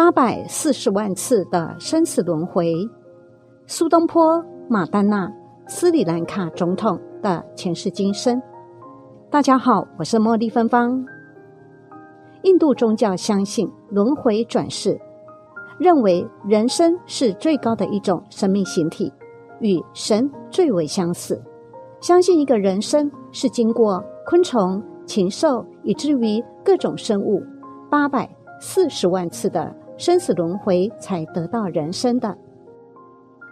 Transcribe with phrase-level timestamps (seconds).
[0.00, 2.72] 八百四十万次的生死轮回，
[3.66, 5.30] 苏东坡、马丹娜、
[5.66, 8.40] 斯里兰卡总统的前世今生。
[9.30, 11.04] 大家好，我是茉莉芬芳。
[12.44, 14.98] 印度宗教相信轮回转世，
[15.78, 19.12] 认为人生是最高的一种生命形体，
[19.60, 21.38] 与神最为相似。
[22.00, 27.42] 相信一个人生是经过昆虫、禽兽，以至于各种生物
[27.90, 28.26] 八百
[28.62, 29.70] 四十万次的。
[30.00, 32.34] 生死轮回才得到人生的，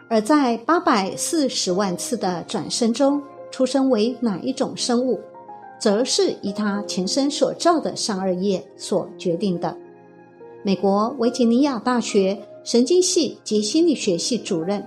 [0.08, 5.20] 而在八百四十万次的转生中，出生为哪一种生物，
[5.78, 9.76] 则是以他前生所造的上二业所决定的。
[10.62, 14.82] 美国维吉尼亚大学神经系及心理学系主任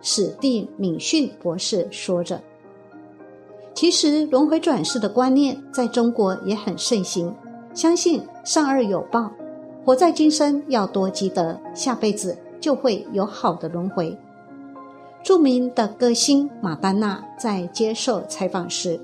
[0.00, 2.40] 史蒂敏逊博士说着
[3.76, 7.36] ：“其实轮回转世的观念在中国也很盛行，
[7.74, 9.30] 相信善恶有报。”
[9.84, 14.16] 活在今生要多积德，下辈子就会有好的轮回。
[15.24, 19.00] 著名的歌星马丹娜在接受采访时，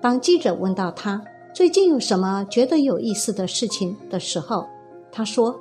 [0.00, 1.22] 当记者问到她
[1.54, 4.66] 最近有什么觉得有意思的事情的时候，
[5.12, 5.54] 她说：“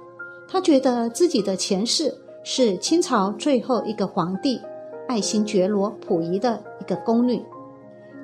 [0.50, 2.12] 她觉得自己的前世
[2.44, 4.60] 是清朝最后一个皇帝
[5.08, 7.44] 爱新觉罗溥仪的一个宫女。”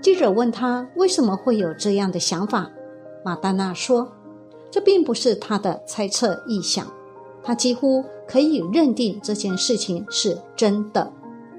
[0.01, 2.71] 记者问她为什么会有这样的想法，
[3.23, 4.11] 马丹娜说。
[4.75, 6.85] 这并不是他的猜测臆想，
[7.41, 11.09] 他几乎可以认定这件事情是真的，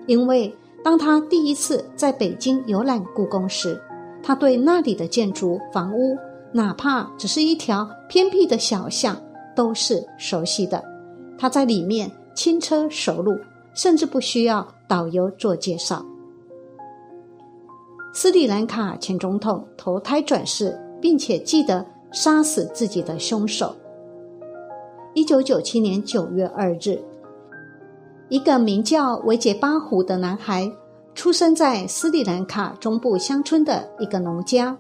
[0.07, 3.81] 因为当他第一次在北京游览故宫时，
[4.23, 6.15] 他对那里的建筑、房屋，
[6.53, 9.19] 哪怕只是一条偏僻的小巷，
[9.55, 10.85] 都是熟悉的。
[11.39, 13.35] 他在里面轻车熟路，
[13.73, 16.05] 甚至不需要导游做介绍。
[18.13, 21.83] 斯里兰卡前总统投胎转世，并且记得。
[22.17, 23.77] 杀死自己的凶手。
[25.13, 26.99] 一九九七年九月二日，
[28.31, 30.67] 一个名叫维杰巴胡的男孩
[31.15, 34.75] 出生在斯里兰卡中部乡村的一个农家。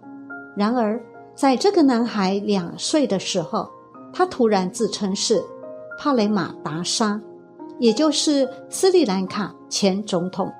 [0.57, 0.99] 然而，
[1.35, 3.69] 在这个男孩两岁的时候，
[4.15, 5.45] 他突然自称是
[5.99, 7.21] 帕雷马达沙，
[7.79, 10.51] 也就是斯里兰卡前总统。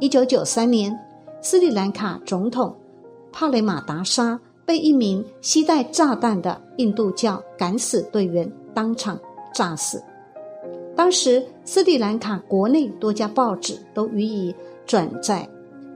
[0.00, 0.98] 一九九三年，
[1.42, 2.74] 斯里兰卡总统
[3.30, 4.40] 帕雷马达沙。
[4.68, 9.18] 被一名携带炸弹的印度教敢死队员当场
[9.54, 9.98] 炸死。
[10.94, 15.48] 当时斯里兰卡国内多家报纸都予以转载。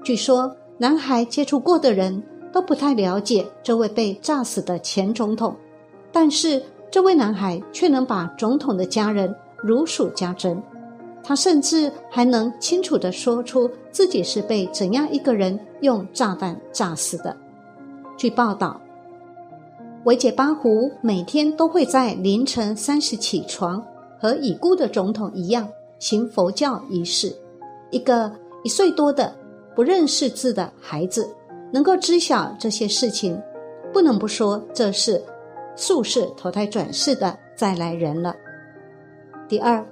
[0.03, 5.55] 据说男孩接触过的人都不太了解这位被炸死的前总统，
[6.11, 10.61] 但是这位男孩却能把总统的家人如数家珍。
[11.23, 17.37] 他甚至还能清楚地说出自己是被怎样一个人用炸弹炸死的。
[18.23, 18.81] 据报道，
[20.05, 23.85] 维杰巴胡每天都会在凌晨三时起床，
[24.21, 25.69] 和已故的总统一样
[25.99, 27.35] 行佛教仪式。
[27.91, 28.31] 一个
[28.63, 29.35] 一岁多的
[29.75, 31.29] 不认识字的孩子
[31.73, 33.37] 能够知晓这些事情，
[33.93, 35.21] 不能不说这是
[35.75, 38.33] 宿世投胎转世的再来人了。
[39.49, 39.85] 第二，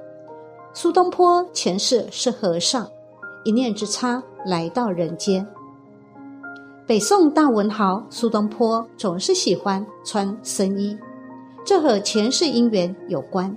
[0.73, 2.89] 苏东坡前世是和尚，
[3.43, 5.45] 一念之差来到人间。
[6.91, 10.99] 北宋大文豪苏东坡总是喜欢穿僧衣，
[11.65, 13.57] 这和前世姻缘有关。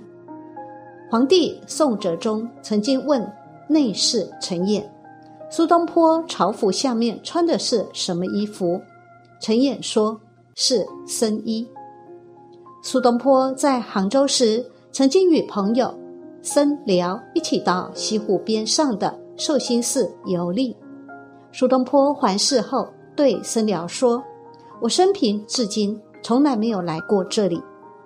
[1.10, 3.28] 皇帝宋哲宗曾经问
[3.68, 4.88] 内侍陈演
[5.50, 8.80] ：“苏东坡朝服下面穿的是什么衣服？”
[9.42, 10.16] 陈演说
[10.54, 11.66] ：“是僧衣。”
[12.84, 15.92] 苏东坡在杭州时，曾经与朋友
[16.40, 20.76] 僧寮一起到西湖边上的寿星寺游历。
[21.50, 22.86] 苏东坡还世后。
[23.16, 24.22] 对僧寮说
[24.80, 27.62] ：“我生平至今从来没有来过这里，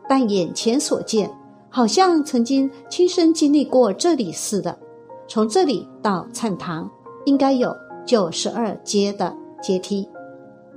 [0.09, 1.31] 但眼前所见，
[1.71, 4.77] 好像曾经亲身经历过这里似的。
[5.27, 6.91] 从这里到禅堂，
[7.25, 7.75] 应该有
[8.07, 10.09] 九十二阶的阶梯。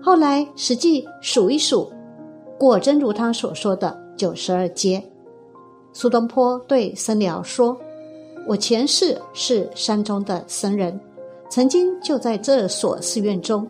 [0.01, 1.91] 后来实际数一数，
[2.57, 5.03] 果真如他所说的九十二阶。”
[5.93, 7.77] 苏东坡对僧寮说
[8.47, 10.97] ：“我前世是山中的僧人，
[11.49, 13.67] 曾经就在这所寺院中。”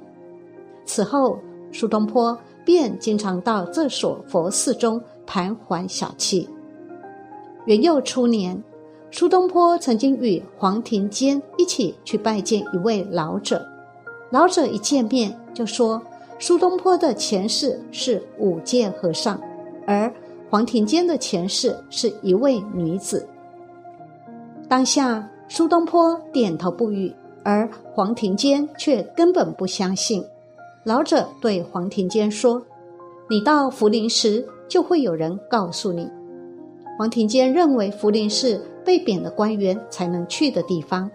[0.86, 1.40] 此后，
[1.72, 6.48] 苏东坡便经常到这所佛寺中盘桓小憩。
[7.66, 8.62] 元佑初年，
[9.12, 13.66] 苏东坡曾经与黄庭坚一起去拜见一位老者。
[14.32, 16.02] 老者一见面就说
[16.40, 19.40] ：“苏东坡的前世是五戒和尚，
[19.86, 20.12] 而
[20.50, 23.28] 黄庭坚的前世是一位女子。”
[24.68, 27.14] 当下，苏东坡点头不语，
[27.44, 30.24] 而黄庭坚却根本不相信。
[30.84, 32.62] 老者对黄庭坚说
[33.30, 36.10] ：“你到涪陵时，就会有人告诉你。”
[36.98, 41.10] 黄庭坚认为涪陵是被贬的官员才能去的地方，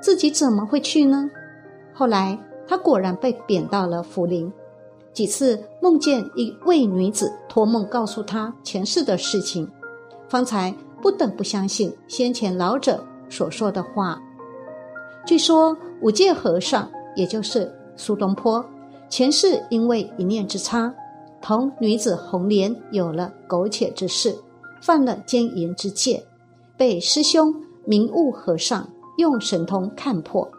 [0.00, 1.30] 自己怎么会去呢？
[1.92, 2.36] 后来
[2.66, 4.52] 他果然被贬到了涪陵，
[5.12, 9.68] 几次梦见一位女子托梦告诉他前世的事情，
[10.28, 14.20] 方才不得不相信先前老者所说的话。
[15.24, 18.64] 据说五戒和尚，也就是苏东坡，
[19.12, 20.90] 前世因为一念之差，
[21.42, 24.34] 同女子红莲有了苟且之事，
[24.80, 26.24] 犯了奸淫之戒，
[26.78, 27.54] 被师兄
[27.84, 28.88] 明悟和尚
[29.18, 30.50] 用神通看破，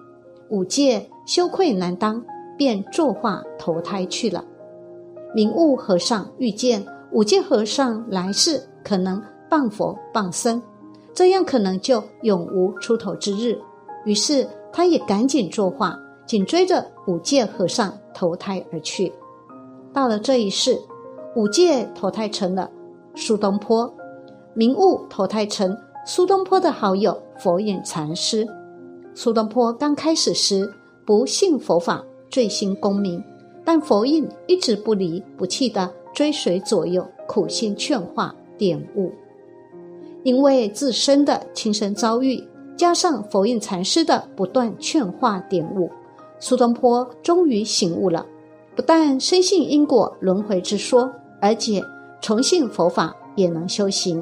[0.51, 2.23] 五戒羞愧难当，
[2.55, 4.45] 便作化投胎去了。
[5.33, 10.61] 明悟和尚遇见五戒和尚来世可能谤佛谤僧，
[11.11, 13.57] 这样可能就永无出头之日。
[14.05, 19.11] 于是，他也赶紧作画，紧追着五戒和尚投胎而去。
[19.93, 20.79] 到了这一世，
[21.35, 22.69] 五戒投胎成了
[23.15, 23.93] 苏东坡，
[24.53, 28.47] 明悟投胎成苏东坡的好友佛印禅师。
[29.13, 30.71] 苏东坡刚开始时
[31.05, 33.23] 不信佛法，醉心功名，
[33.63, 39.11] 但佛印一直不离不弃的追随左右，苦心劝化点悟。
[40.23, 42.43] 因为自身的亲身遭遇。
[42.75, 45.91] 加上佛印禅师的不断劝化点悟，
[46.43, 48.25] 苏东坡终于醒悟了，
[48.75, 51.09] 不但深信因果轮回之说，
[51.39, 51.81] 而且
[52.19, 54.21] 重信佛法也能修行。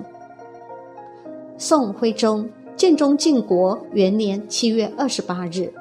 [1.58, 5.74] 宋徽宗建中靖国元年七月二十八日，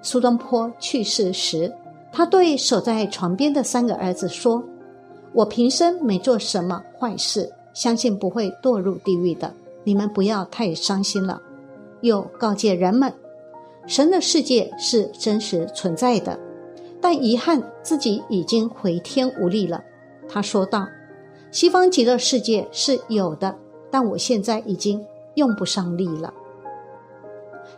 [0.00, 1.74] 苏东坡去世时，
[2.12, 4.62] 他对守在床边的三个儿子说
[5.34, 9.52] ：“我平生没做什么坏事，相信不会堕入地狱的，
[9.82, 11.42] 你们不要太伤心了。”
[12.02, 13.12] 又告诫人们，
[13.88, 16.38] 神的世界是真实存在的，
[17.00, 19.82] 但遗憾自己已经回天无力了。
[20.28, 20.86] 他说道
[21.50, 23.56] ：“西方极乐世界是有的，
[23.90, 25.02] 但我现在已经
[25.36, 26.32] 用不上力了。”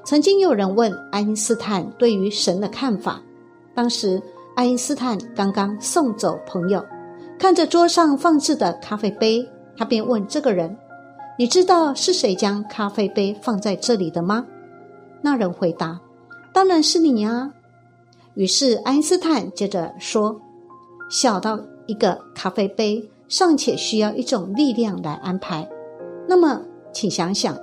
[0.05, 3.23] 曾经有人问爱因斯坦对于神的看法，
[3.73, 4.21] 当时
[4.57, 6.85] 爱因斯坦刚刚送走朋友，
[7.39, 10.77] 看着桌上放置的咖啡杯，他便问这个人。
[11.39, 14.45] 你知道是谁将咖啡杯放在这里的吗？
[15.23, 16.01] 那人回答
[16.53, 17.53] ：“当然是你呀。”
[18.35, 20.41] 于是爱因斯坦接着说
[21.11, 25.69] ：“小到一个咖啡杯，尚且需要一种力量来安排。
[26.29, 26.63] 那么，
[26.93, 27.57] 请想想，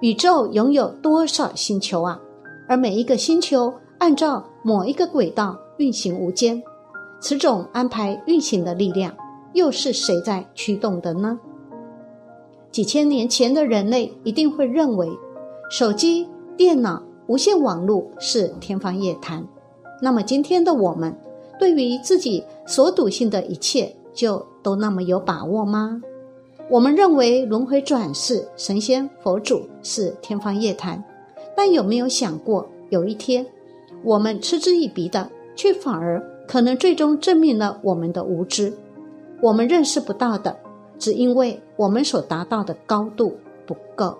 [0.00, 2.20] 宇宙拥有多少星球啊？
[2.68, 6.62] 而每一个星球按照某一个轨道运行无间，
[7.20, 9.12] 此种安排运行的力量，
[9.54, 11.38] 又是谁在驱动的呢？”
[12.70, 15.10] 几千年前的人类一定会认为，
[15.68, 16.26] 手机、
[16.56, 19.46] 电脑、无线网络是天方夜谭。
[20.00, 21.16] 那么今天的我们，
[21.58, 26.00] 对于自己所笃信的一切，就都那么有把握吗？
[26.68, 31.02] 我们认为轮回转世、神仙佛祖是天方夜谭，
[31.56, 33.46] 但有没有想过，有一天，
[34.02, 38.72] 我们嗤之以鼻的，却反而可能最终证明了我们的无知，
[39.40, 40.56] 我们认识不到的。
[40.98, 44.16] 只因为我们所达到的高度不够。